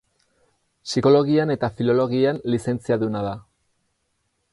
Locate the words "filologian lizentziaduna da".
1.81-3.35